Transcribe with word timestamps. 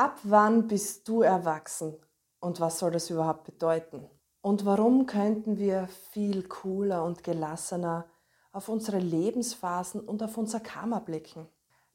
Ab 0.00 0.18
wann 0.22 0.66
bist 0.66 1.06
du 1.08 1.20
erwachsen 1.20 1.94
und 2.40 2.58
was 2.58 2.78
soll 2.78 2.90
das 2.90 3.10
überhaupt 3.10 3.44
bedeuten? 3.44 4.08
Und 4.40 4.64
warum 4.64 5.04
könnten 5.04 5.58
wir 5.58 5.88
viel 6.12 6.48
cooler 6.48 7.04
und 7.04 7.22
gelassener 7.22 8.06
auf 8.50 8.70
unsere 8.70 8.98
Lebensphasen 8.98 10.00
und 10.00 10.22
auf 10.22 10.38
unser 10.38 10.60
Karma 10.60 11.00
blicken? 11.00 11.46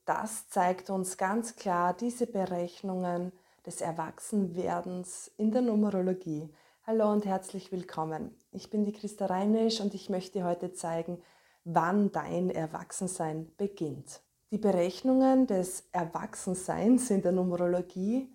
Das 0.05 0.47
zeigt 0.49 0.91
uns 0.91 1.17
ganz 1.17 1.55
klar 1.55 1.95
diese 1.95 2.27
Berechnungen 2.27 3.31
des 3.65 3.81
Erwachsenwerdens 3.81 5.31
in 5.37 5.51
der 5.51 5.63
Numerologie. 5.63 6.53
Hallo 6.85 7.11
und 7.11 7.25
herzlich 7.25 7.71
willkommen. 7.71 8.37
Ich 8.51 8.69
bin 8.69 8.85
die 8.85 8.93
Christa 8.93 9.25
Reinisch 9.25 9.81
und 9.81 9.95
ich 9.95 10.11
möchte 10.11 10.43
heute 10.43 10.73
zeigen, 10.73 11.23
wann 11.63 12.11
dein 12.11 12.51
Erwachsensein 12.51 13.51
beginnt. 13.57 14.21
Die 14.55 14.61
Berechnungen 14.61 15.47
des 15.47 15.83
Erwachsenseins 15.91 17.09
in 17.09 17.21
der 17.21 17.33
Numerologie 17.33 18.33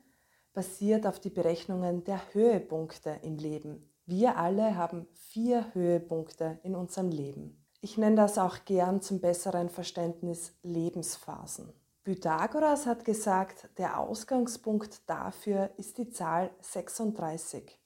basiert 0.52 1.06
auf 1.06 1.18
die 1.18 1.30
Berechnungen 1.30 2.04
der 2.04 2.20
Höhepunkte 2.34 3.20
im 3.22 3.38
Leben. 3.38 3.90
Wir 4.04 4.36
alle 4.36 4.76
haben 4.76 5.08
vier 5.14 5.72
Höhepunkte 5.72 6.60
in 6.62 6.76
unserem 6.76 7.08
Leben. 7.08 7.64
Ich 7.80 7.96
nenne 7.96 8.16
das 8.16 8.36
auch 8.36 8.66
gern 8.66 9.00
zum 9.00 9.22
besseren 9.22 9.70
Verständnis 9.70 10.52
Lebensphasen. 10.62 11.72
Pythagoras 12.04 12.84
hat 12.84 13.06
gesagt, 13.06 13.70
der 13.78 13.98
Ausgangspunkt 13.98 15.08
dafür 15.08 15.70
ist 15.78 15.96
die 15.96 16.10
Zahl 16.10 16.50
36. 16.60 17.80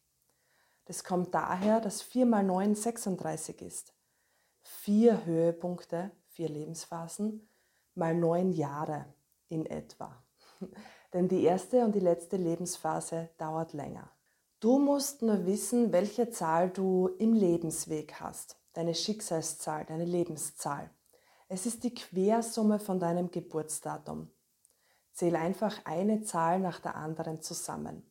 Das 0.86 1.05
kommt 1.05 1.32
daher, 1.32 1.80
dass 1.80 2.02
4 2.02 2.27
mal 2.27 2.42
9 2.42 2.74
36 2.74 3.62
ist. 3.62 3.94
Vier 4.60 5.24
Höhepunkte, 5.24 6.10
vier 6.27 6.48
Lebensphasen 6.48 7.48
mal 7.96 8.14
neun 8.14 8.52
Jahre 8.52 9.06
in 9.48 9.66
etwa. 9.66 10.22
Denn 11.12 11.28
die 11.28 11.44
erste 11.44 11.84
und 11.84 11.94
die 11.94 12.00
letzte 12.00 12.36
Lebensphase 12.36 13.30
dauert 13.38 13.72
länger. 13.72 14.10
Du 14.60 14.78
musst 14.78 15.22
nur 15.22 15.46
wissen, 15.46 15.92
welche 15.92 16.30
Zahl 16.30 16.70
du 16.70 17.08
im 17.19 17.34
Lebensweg 17.34 18.14
hast, 18.20 18.56
deine 18.72 18.94
Schicksalszahl, 18.94 19.84
deine 19.84 20.06
Lebenszahl. 20.06 20.91
Es 21.48 21.66
ist 21.66 21.84
die 21.84 21.94
Quersumme 21.94 22.78
von 22.78 22.98
deinem 22.98 23.30
Geburtsdatum. 23.30 24.30
Zähl 25.12 25.36
einfach 25.36 25.84
eine 25.84 26.22
Zahl 26.22 26.58
nach 26.58 26.80
der 26.80 26.97
anderen 26.97 27.42
zusammen. 27.42 28.10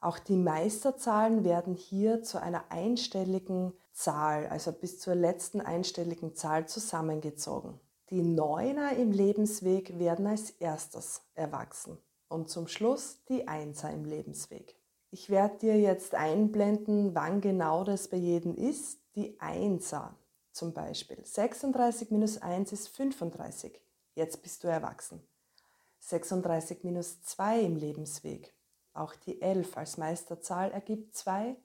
Auch 0.00 0.18
die 0.18 0.36
Meisterzahlen 0.36 1.44
werden 1.44 1.74
hier 1.74 2.22
zu 2.22 2.40
einer 2.40 2.70
einstelligen 2.70 3.72
Zahl, 3.92 4.46
also 4.48 4.72
bis 4.72 4.98
zur 4.98 5.14
letzten 5.14 5.60
einstelligen 5.60 6.34
Zahl 6.34 6.66
zusammengezogen. 6.66 7.80
Die 8.10 8.22
Neuner 8.22 8.92
im 8.92 9.10
Lebensweg 9.10 9.98
werden 9.98 10.28
als 10.28 10.50
erstes 10.50 11.22
erwachsen 11.34 11.98
und 12.28 12.48
zum 12.48 12.68
Schluss 12.68 13.24
die 13.28 13.48
Einser 13.48 13.90
im 13.90 14.04
Lebensweg. 14.04 14.76
Ich 15.10 15.28
werde 15.28 15.58
dir 15.58 15.80
jetzt 15.80 16.14
einblenden, 16.14 17.16
wann 17.16 17.40
genau 17.40 17.82
das 17.82 18.06
bei 18.06 18.16
jedem 18.16 18.54
ist. 18.54 19.00
Die 19.16 19.40
Einser 19.40 20.16
zum 20.52 20.72
Beispiel. 20.72 21.18
36 21.24 22.12
minus 22.12 22.38
1 22.38 22.70
ist 22.70 22.88
35. 22.90 23.80
Jetzt 24.14 24.40
bist 24.40 24.62
du 24.62 24.68
erwachsen. 24.68 25.20
36 25.98 26.84
minus 26.84 27.22
2 27.22 27.60
im 27.62 27.74
Lebensweg. 27.74 28.54
Auch 28.92 29.16
die 29.16 29.42
11 29.42 29.76
als 29.76 29.98
Meisterzahl 29.98 30.70
ergibt 30.70 31.16
2 31.16 31.56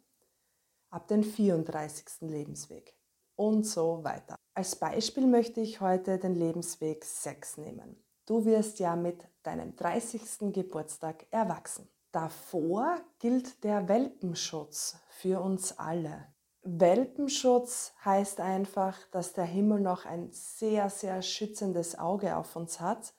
ab 0.89 1.07
den 1.07 1.23
34. 1.23 2.21
Lebensweg 2.21 2.95
und 3.41 3.65
so 3.65 4.03
weiter. 4.03 4.35
Als 4.53 4.75
Beispiel 4.75 5.25
möchte 5.25 5.61
ich 5.61 5.81
heute 5.81 6.19
den 6.19 6.35
Lebensweg 6.35 7.03
6 7.03 7.57
nehmen. 7.57 7.95
Du 8.27 8.45
wirst 8.45 8.77
ja 8.77 8.95
mit 8.95 9.27
deinem 9.41 9.75
30. 9.75 10.53
Geburtstag 10.53 11.25
erwachsen. 11.31 11.89
Davor 12.11 12.97
gilt 13.17 13.63
der 13.63 13.87
Welpenschutz 13.87 14.99
für 15.09 15.41
uns 15.41 15.79
alle. 15.79 16.27
Welpenschutz 16.61 17.93
heißt 18.05 18.41
einfach, 18.41 18.95
dass 19.09 19.33
der 19.33 19.45
Himmel 19.45 19.79
noch 19.79 20.05
ein 20.05 20.29
sehr, 20.31 20.91
sehr 20.91 21.23
schützendes 21.23 21.97
Auge 21.97 22.35
auf 22.35 22.55
uns 22.55 22.79
hat, 22.79 23.15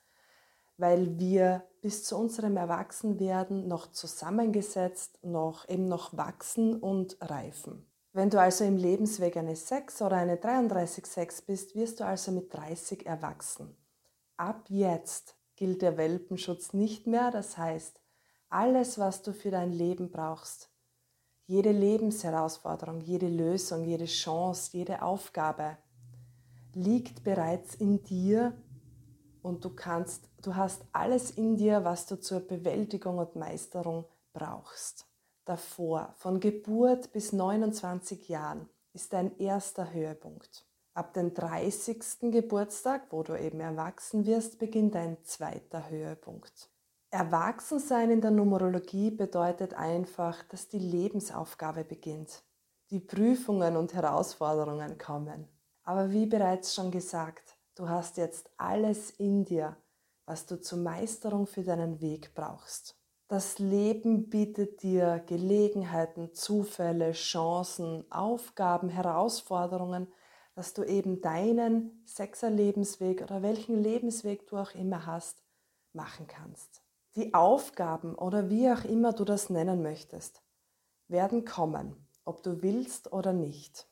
weil 0.76 1.18
wir 1.18 1.64
bis 1.80 2.04
zu 2.04 2.16
unserem 2.16 2.56
Erwachsenwerden 2.56 3.66
noch 3.66 3.90
zusammengesetzt, 3.90 5.18
noch 5.24 5.68
eben 5.68 5.88
noch 5.88 6.16
wachsen 6.16 6.76
und 6.76 7.16
reifen. 7.20 7.91
Wenn 8.14 8.28
du 8.28 8.38
also 8.38 8.64
im 8.64 8.76
Lebensweg 8.76 9.38
eine 9.38 9.56
6 9.56 10.02
oder 10.02 10.16
eine 10.16 10.36
33-6 10.36 11.46
bist, 11.46 11.74
wirst 11.74 12.00
du 12.00 12.04
also 12.04 12.30
mit 12.30 12.52
30 12.52 13.06
erwachsen. 13.06 13.74
Ab 14.36 14.66
jetzt 14.68 15.34
gilt 15.56 15.80
der 15.80 15.96
Welpenschutz 15.96 16.74
nicht 16.74 17.06
mehr, 17.06 17.30
das 17.30 17.56
heißt, 17.56 18.00
alles, 18.50 18.98
was 18.98 19.22
du 19.22 19.32
für 19.32 19.50
dein 19.50 19.72
Leben 19.72 20.10
brauchst, 20.10 20.68
jede 21.46 21.72
Lebensherausforderung, 21.72 23.00
jede 23.00 23.28
Lösung, 23.28 23.84
jede 23.84 24.04
Chance, 24.04 24.76
jede 24.76 25.00
Aufgabe 25.00 25.78
liegt 26.74 27.24
bereits 27.24 27.74
in 27.74 28.02
dir 28.02 28.52
und 29.40 29.64
du 29.64 29.70
kannst, 29.70 30.28
du 30.42 30.54
hast 30.54 30.84
alles 30.92 31.30
in 31.30 31.56
dir, 31.56 31.84
was 31.84 32.06
du 32.06 32.20
zur 32.20 32.40
Bewältigung 32.40 33.18
und 33.18 33.36
Meisterung 33.36 34.04
brauchst 34.34 35.11
davor, 35.44 36.14
von 36.16 36.40
Geburt 36.40 37.12
bis 37.12 37.32
29 37.32 38.28
Jahren, 38.28 38.68
ist 38.92 39.12
dein 39.12 39.38
erster 39.38 39.92
Höhepunkt. 39.92 40.66
Ab 40.94 41.14
dem 41.14 41.32
30. 41.32 42.30
Geburtstag, 42.30 43.06
wo 43.10 43.22
du 43.22 43.34
eben 43.34 43.60
erwachsen 43.60 44.26
wirst, 44.26 44.58
beginnt 44.58 44.94
dein 44.94 45.16
zweiter 45.24 45.88
Höhepunkt. 45.88 46.68
Erwachsensein 47.10 48.10
in 48.10 48.20
der 48.20 48.30
Numerologie 48.30 49.10
bedeutet 49.10 49.74
einfach, 49.74 50.42
dass 50.44 50.68
die 50.68 50.78
Lebensaufgabe 50.78 51.84
beginnt. 51.84 52.42
Die 52.90 53.00
Prüfungen 53.00 53.76
und 53.76 53.94
Herausforderungen 53.94 54.98
kommen. 54.98 55.48
Aber 55.82 56.10
wie 56.10 56.26
bereits 56.26 56.74
schon 56.74 56.90
gesagt, 56.90 57.56
du 57.74 57.88
hast 57.88 58.16
jetzt 58.16 58.50
alles 58.56 59.10
in 59.10 59.44
dir, 59.44 59.76
was 60.26 60.46
du 60.46 60.60
zur 60.60 60.78
Meisterung 60.78 61.46
für 61.46 61.62
deinen 61.62 62.00
Weg 62.00 62.34
brauchst. 62.34 63.01
Das 63.32 63.58
Leben 63.58 64.28
bietet 64.28 64.82
dir 64.82 65.24
Gelegenheiten, 65.26 66.34
Zufälle, 66.34 67.12
Chancen, 67.12 68.04
Aufgaben, 68.12 68.90
Herausforderungen, 68.90 70.12
dass 70.54 70.74
du 70.74 70.84
eben 70.84 71.22
deinen 71.22 72.04
Sechser-Lebensweg 72.04 73.22
oder 73.22 73.40
welchen 73.40 73.82
Lebensweg 73.82 74.46
du 74.48 74.58
auch 74.58 74.74
immer 74.74 75.06
hast, 75.06 75.42
machen 75.94 76.26
kannst. 76.26 76.82
Die 77.16 77.32
Aufgaben 77.32 78.16
oder 78.16 78.50
wie 78.50 78.70
auch 78.70 78.84
immer 78.84 79.14
du 79.14 79.24
das 79.24 79.48
nennen 79.48 79.80
möchtest, 79.82 80.42
werden 81.08 81.46
kommen, 81.46 82.06
ob 82.26 82.42
du 82.42 82.62
willst 82.62 83.14
oder 83.14 83.32
nicht. 83.32 83.88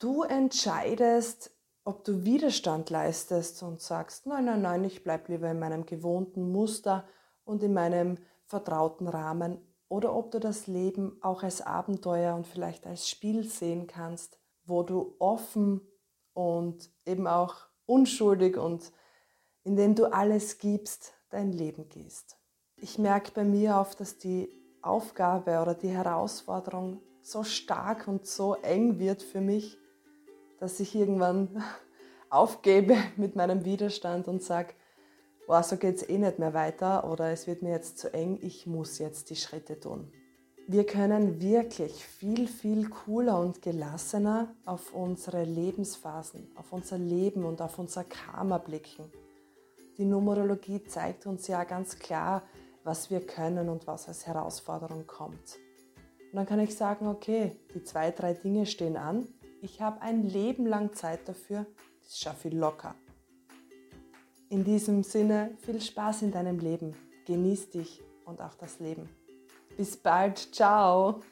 Du 0.00 0.22
entscheidest, 0.22 1.50
ob 1.84 2.04
du 2.04 2.26
Widerstand 2.26 2.90
leistest 2.90 3.62
und 3.62 3.80
sagst, 3.80 4.26
nein, 4.26 4.44
nein, 4.44 4.60
nein, 4.60 4.84
ich 4.84 5.02
bleibe 5.02 5.32
lieber 5.32 5.50
in 5.50 5.60
meinem 5.60 5.86
gewohnten 5.86 6.52
Muster 6.52 7.06
und 7.44 7.62
in 7.62 7.72
meinem 7.72 8.18
vertrauten 8.52 9.08
Rahmen 9.08 9.56
oder 9.88 10.14
ob 10.14 10.30
du 10.30 10.38
das 10.38 10.66
Leben 10.66 11.16
auch 11.22 11.42
als 11.42 11.62
Abenteuer 11.62 12.34
und 12.34 12.46
vielleicht 12.46 12.86
als 12.86 13.08
Spiel 13.08 13.44
sehen 13.44 13.86
kannst, 13.86 14.38
wo 14.66 14.82
du 14.82 15.16
offen 15.18 15.80
und 16.34 16.90
eben 17.06 17.26
auch 17.26 17.56
unschuldig 17.86 18.58
und 18.58 18.92
indem 19.64 19.94
du 19.94 20.12
alles 20.12 20.58
gibst, 20.58 21.14
dein 21.30 21.50
Leben 21.50 21.88
gehst. 21.88 22.36
Ich 22.76 22.98
merke 22.98 23.32
bei 23.32 23.42
mir 23.42 23.76
oft, 23.76 24.00
dass 24.00 24.18
die 24.18 24.50
Aufgabe 24.82 25.58
oder 25.62 25.74
die 25.74 25.88
Herausforderung 25.88 27.00
so 27.22 27.44
stark 27.44 28.06
und 28.06 28.26
so 28.26 28.56
eng 28.56 28.98
wird 28.98 29.22
für 29.22 29.40
mich, 29.40 29.78
dass 30.58 30.78
ich 30.78 30.94
irgendwann 30.94 31.64
aufgebe 32.28 32.98
mit 33.16 33.34
meinem 33.34 33.64
Widerstand 33.64 34.28
und 34.28 34.42
sage, 34.42 34.74
boah, 35.46 35.62
so 35.62 35.76
geht 35.76 35.96
es 35.96 36.08
eh 36.08 36.18
nicht 36.18 36.38
mehr 36.38 36.54
weiter 36.54 37.10
oder 37.10 37.30
es 37.30 37.46
wird 37.46 37.62
mir 37.62 37.70
jetzt 37.70 37.98
zu 37.98 38.12
eng, 38.12 38.38
ich 38.42 38.66
muss 38.66 38.98
jetzt 38.98 39.30
die 39.30 39.36
Schritte 39.36 39.78
tun. 39.78 40.10
Wir 40.68 40.86
können 40.86 41.40
wirklich 41.40 42.04
viel, 42.04 42.46
viel 42.46 42.88
cooler 42.88 43.40
und 43.40 43.62
gelassener 43.62 44.54
auf 44.64 44.94
unsere 44.94 45.44
Lebensphasen, 45.44 46.52
auf 46.56 46.72
unser 46.72 46.98
Leben 46.98 47.44
und 47.44 47.60
auf 47.60 47.78
unser 47.78 48.04
Karma 48.04 48.58
blicken. 48.58 49.10
Die 49.98 50.04
Numerologie 50.04 50.84
zeigt 50.84 51.26
uns 51.26 51.48
ja 51.48 51.64
ganz 51.64 51.98
klar, 51.98 52.42
was 52.84 53.10
wir 53.10 53.26
können 53.26 53.68
und 53.68 53.86
was 53.86 54.08
als 54.08 54.26
Herausforderung 54.26 55.06
kommt. 55.06 55.58
Und 56.30 56.36
dann 56.36 56.46
kann 56.46 56.60
ich 56.60 56.74
sagen, 56.74 57.08
okay, 57.08 57.56
die 57.74 57.82
zwei, 57.82 58.10
drei 58.10 58.32
Dinge 58.32 58.64
stehen 58.64 58.96
an. 58.96 59.28
Ich 59.60 59.82
habe 59.82 60.00
ein 60.00 60.22
Leben 60.22 60.66
lang 60.66 60.94
Zeit 60.94 61.28
dafür, 61.28 61.66
das 62.02 62.18
schaffe 62.18 62.48
ich 62.48 62.54
locker. 62.54 62.94
In 64.52 64.64
diesem 64.64 65.02
Sinne 65.02 65.56
viel 65.64 65.80
Spaß 65.80 66.20
in 66.20 66.30
deinem 66.30 66.58
Leben. 66.58 66.94
Genieß 67.26 67.70
dich 67.70 68.02
und 68.26 68.42
auch 68.42 68.52
das 68.52 68.80
Leben. 68.80 69.08
Bis 69.78 69.96
bald. 69.96 70.36
Ciao. 70.54 71.22